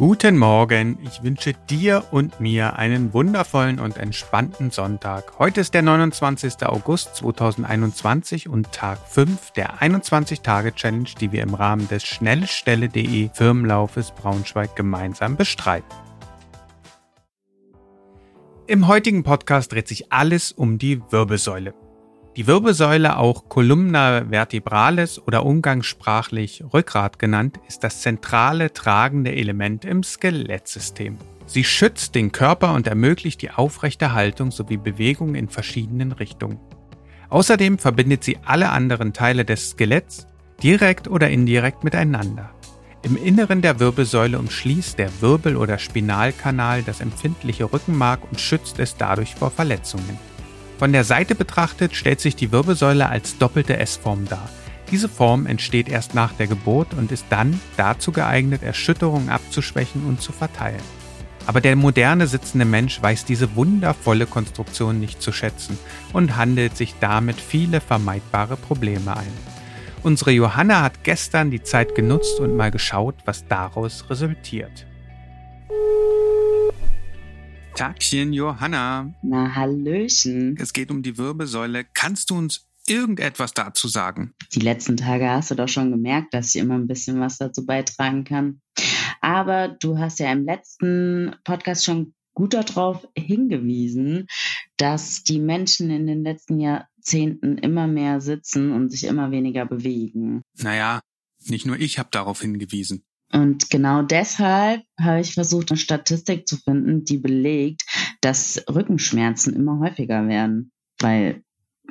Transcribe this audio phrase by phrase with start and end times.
[0.00, 5.38] Guten Morgen, ich wünsche dir und mir einen wundervollen und entspannten Sonntag.
[5.38, 6.64] Heute ist der 29.
[6.64, 14.74] August 2021 und Tag 5 der 21-Tage-Challenge, die wir im Rahmen des Schnellstelle.de Firmenlaufes Braunschweig
[14.74, 15.94] gemeinsam bestreiten.
[18.66, 21.74] Im heutigen Podcast dreht sich alles um die Wirbelsäule.
[22.40, 30.02] Die Wirbelsäule, auch Columna vertebralis oder umgangssprachlich Rückgrat genannt, ist das zentrale tragende Element im
[30.02, 31.18] Skelettsystem.
[31.44, 36.58] Sie schützt den Körper und ermöglicht die aufrechte Haltung sowie Bewegung in verschiedenen Richtungen.
[37.28, 40.26] Außerdem verbindet sie alle anderen Teile des Skeletts
[40.62, 42.54] direkt oder indirekt miteinander.
[43.02, 48.96] Im Inneren der Wirbelsäule umschließt der Wirbel- oder Spinalkanal das empfindliche Rückenmark und schützt es
[48.96, 50.29] dadurch vor Verletzungen.
[50.80, 54.48] Von der Seite betrachtet stellt sich die Wirbelsäule als doppelte S-Form dar.
[54.90, 60.22] Diese Form entsteht erst nach der Geburt und ist dann dazu geeignet, Erschütterungen abzuschwächen und
[60.22, 60.80] zu verteilen.
[61.46, 65.78] Aber der moderne sitzende Mensch weiß diese wundervolle Konstruktion nicht zu schätzen
[66.14, 69.32] und handelt sich damit viele vermeidbare Probleme ein.
[70.02, 74.86] Unsere Johanna hat gestern die Zeit genutzt und mal geschaut, was daraus resultiert.
[77.80, 79.14] Tagchen, Johanna.
[79.22, 80.54] Na, Hallöchen.
[80.60, 81.86] Es geht um die Wirbelsäule.
[81.94, 84.34] Kannst du uns irgendetwas dazu sagen?
[84.52, 87.64] Die letzten Tage hast du doch schon gemerkt, dass ich immer ein bisschen was dazu
[87.64, 88.60] beitragen kann.
[89.22, 94.26] Aber du hast ja im letzten Podcast schon gut darauf hingewiesen,
[94.76, 100.42] dass die Menschen in den letzten Jahrzehnten immer mehr sitzen und sich immer weniger bewegen.
[100.58, 101.00] Naja,
[101.46, 103.04] nicht nur ich habe darauf hingewiesen.
[103.32, 107.84] Und genau deshalb habe ich versucht, eine Statistik zu finden, die belegt,
[108.20, 110.72] dass Rückenschmerzen immer häufiger werden.
[110.98, 111.42] Weil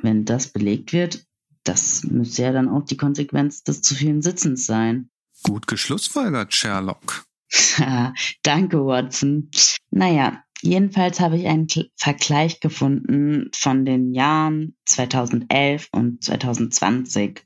[0.02, 1.24] wenn das belegt wird,
[1.64, 5.10] das müsste ja dann auch die Konsequenz des zu vielen Sitzens sein.
[5.42, 7.24] Gut geschlussfolgert, Sherlock.
[8.42, 9.50] Danke, Watson.
[9.90, 17.42] Naja, jedenfalls habe ich einen Vergleich gefunden von den Jahren 2011 und 2020.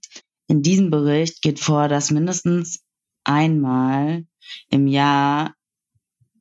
[0.47, 2.84] In diesem Bericht geht vor, dass mindestens
[3.25, 4.27] einmal
[4.71, 5.55] im Jahr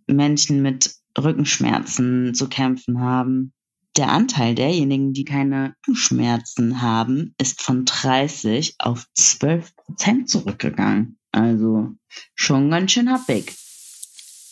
[0.08, 3.54] Menschen mit Rückenschmerzen zu kämpfen haben.
[3.96, 11.20] Der Anteil derjenigen, die keine Rückenschmerzen haben, ist von 30 auf 12 Prozent zurückgegangen.
[11.32, 11.92] Also
[12.36, 13.54] schon ganz schön happig.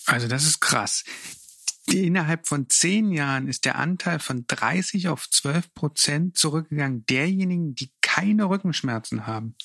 [0.05, 1.03] Also das ist krass.
[1.87, 7.91] Innerhalb von zehn Jahren ist der Anteil von 30 auf 12 Prozent zurückgegangen derjenigen, die
[8.01, 9.55] keine Rückenschmerzen haben.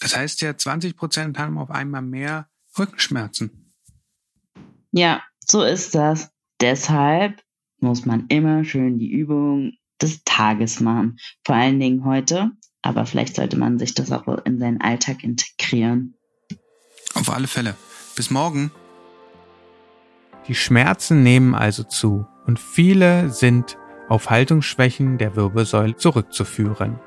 [0.00, 2.48] Das heißt ja, 20 Prozent haben auf einmal mehr
[2.78, 3.72] Rückenschmerzen.
[4.92, 6.30] Ja, so ist das.
[6.60, 7.42] Deshalb
[7.80, 11.18] muss man immer schön die Übung des Tages machen.
[11.44, 12.52] Vor allen Dingen heute.
[12.82, 16.14] Aber vielleicht sollte man sich das auch in seinen Alltag integrieren.
[17.14, 17.76] Auf alle Fälle.
[18.14, 18.70] Bis morgen.
[20.46, 23.76] Die Schmerzen nehmen also zu und viele sind
[24.08, 26.98] auf Haltungsschwächen der Wirbelsäule zurückzuführen.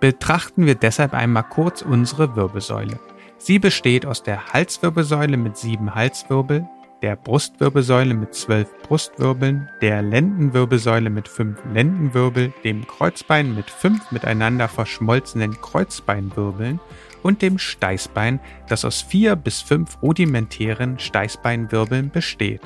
[0.00, 3.00] Betrachten wir deshalb einmal kurz unsere Wirbelsäule.
[3.36, 6.68] Sie besteht aus der Halswirbelsäule mit sieben Halswirbel,
[7.02, 14.68] der Brustwirbelsäule mit zwölf Brustwirbeln, der Lendenwirbelsäule mit fünf Lendenwirbel, dem Kreuzbein mit fünf miteinander
[14.68, 16.80] verschmolzenen Kreuzbeinwirbeln
[17.22, 22.62] und dem Steißbein, das aus vier bis fünf rudimentären Steißbeinwirbeln besteht.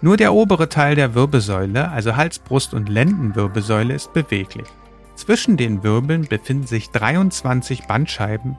[0.00, 4.68] Nur der obere Teil der Wirbelsäule, also Hals, Brust und Lendenwirbelsäule, ist beweglich.
[5.18, 8.56] Zwischen den Wirbeln befinden sich 23 Bandscheiben.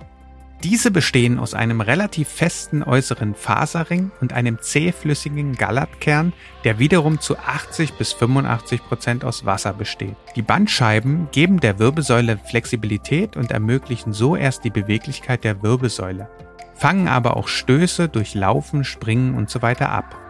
[0.62, 6.34] Diese bestehen aus einem relativ festen äußeren Faserring und einem zähflüssigen Gallatkern,
[6.66, 10.18] der wiederum zu 80 bis 85 Prozent aus Wasser besteht.
[10.36, 16.30] Die Bandscheiben geben der Wirbelsäule Flexibilität und ermöglichen so erst die Beweglichkeit der Wirbelsäule,
[16.76, 19.76] fangen aber auch Stöße durch Laufen, Springen usw.
[19.80, 20.29] So ab.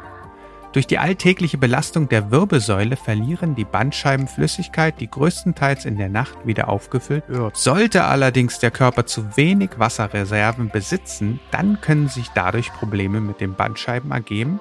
[0.72, 6.46] Durch die alltägliche Belastung der Wirbelsäule verlieren die Bandscheiben Flüssigkeit, die größtenteils in der Nacht
[6.46, 7.58] wieder aufgefüllt wird.
[7.58, 13.56] Sollte allerdings der Körper zu wenig Wasserreserven besitzen, dann können sich dadurch Probleme mit den
[13.56, 14.60] Bandscheiben ergeben,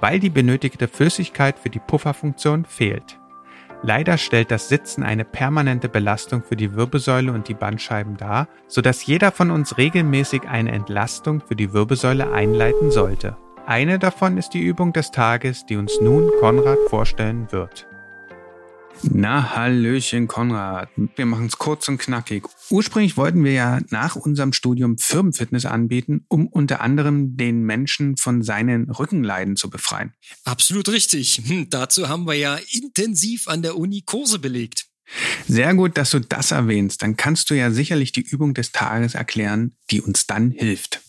[0.00, 3.18] weil die benötigte Flüssigkeit für die Pufferfunktion fehlt.
[3.82, 9.04] Leider stellt das Sitzen eine permanente Belastung für die Wirbelsäule und die Bandscheiben dar, sodass
[9.04, 13.36] jeder von uns regelmäßig eine Entlastung für die Wirbelsäule einleiten sollte.
[13.70, 17.86] Eine davon ist die Übung des Tages, die uns nun Konrad vorstellen wird.
[19.04, 20.88] Na, Hallöchen, Konrad.
[21.14, 22.48] Wir machen es kurz und knackig.
[22.70, 28.42] Ursprünglich wollten wir ja nach unserem Studium Firmenfitness anbieten, um unter anderem den Menschen von
[28.42, 30.14] seinen Rückenleiden zu befreien.
[30.42, 31.40] Absolut richtig.
[31.46, 34.86] Hm, dazu haben wir ja intensiv an der Uni Kurse belegt.
[35.46, 37.02] Sehr gut, dass du das erwähnst.
[37.02, 41.02] Dann kannst du ja sicherlich die Übung des Tages erklären, die uns dann hilft.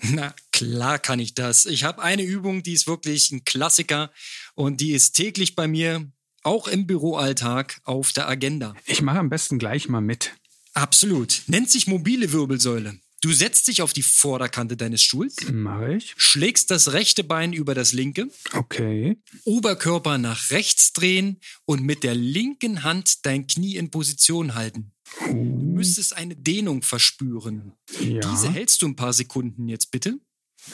[0.00, 1.66] Na klar kann ich das.
[1.66, 4.10] Ich habe eine Übung, die ist wirklich ein Klassiker
[4.54, 6.10] und die ist täglich bei mir,
[6.42, 8.74] auch im Büroalltag, auf der Agenda.
[8.86, 10.32] Ich mache am besten gleich mal mit.
[10.74, 11.42] Absolut.
[11.46, 12.98] Nennt sich mobile Wirbelsäule.
[13.20, 15.36] Du setzt dich auf die Vorderkante deines Stuhls.
[15.50, 16.14] Mache ich.
[16.16, 18.28] Schlägst das rechte Bein über das linke.
[18.52, 19.20] Okay.
[19.44, 24.92] Oberkörper nach rechts drehen und mit der linken Hand dein Knie in Position halten.
[25.26, 27.72] Du müsstest eine Dehnung verspüren.
[28.00, 28.20] Ja.
[28.20, 30.20] Diese hältst du ein paar Sekunden jetzt bitte.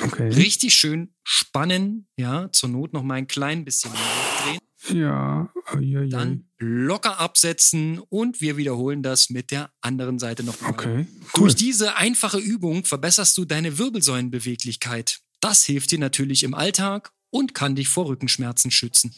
[0.00, 0.28] Okay.
[0.28, 4.58] Richtig schön spannen, ja, zur Not noch mal ein klein bisschen drehen.
[5.00, 5.50] Ja.
[5.72, 6.08] Uiuiui.
[6.08, 10.72] Dann locker absetzen und wir wiederholen das mit der anderen Seite nochmal.
[10.72, 11.06] Okay.
[11.34, 11.42] Cool.
[11.42, 15.20] Durch diese einfache Übung verbesserst du deine Wirbelsäulenbeweglichkeit.
[15.40, 19.14] Das hilft dir natürlich im Alltag und kann dich vor Rückenschmerzen schützen.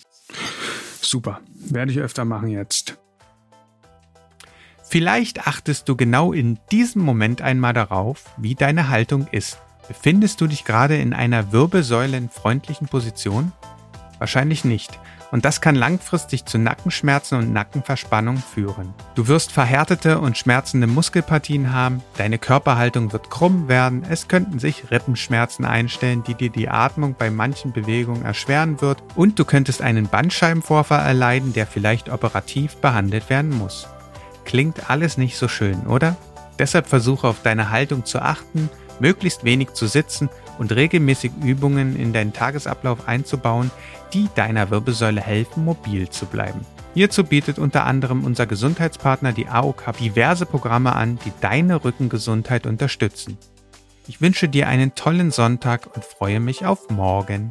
[1.00, 1.40] Super.
[1.54, 2.96] Werde ich öfter machen jetzt.
[4.88, 9.58] Vielleicht achtest du genau in diesem Moment einmal darauf, wie deine Haltung ist.
[9.88, 13.52] Befindest du dich gerade in einer wirbelsäulenfreundlichen Position?
[14.18, 14.98] Wahrscheinlich nicht.
[15.32, 18.94] Und das kann langfristig zu Nackenschmerzen und Nackenverspannung führen.
[19.14, 24.90] Du wirst verhärtete und schmerzende Muskelpartien haben, deine Körperhaltung wird krumm werden, es könnten sich
[24.90, 30.08] Rippenschmerzen einstellen, die dir die Atmung bei manchen Bewegungen erschweren wird und du könntest einen
[30.08, 33.88] Bandscheibenvorfall erleiden, der vielleicht operativ behandelt werden muss.
[34.44, 36.16] Klingt alles nicht so schön, oder?
[36.58, 38.70] Deshalb versuche auf deine Haltung zu achten,
[39.00, 40.28] möglichst wenig zu sitzen
[40.58, 43.70] und regelmäßig Übungen in deinen Tagesablauf einzubauen,
[44.12, 46.60] die deiner Wirbelsäule helfen, mobil zu bleiben.
[46.94, 53.36] Hierzu bietet unter anderem unser Gesundheitspartner die AOK diverse Programme an, die deine Rückengesundheit unterstützen.
[54.08, 57.50] Ich wünsche dir einen tollen Sonntag und freue mich auf morgen.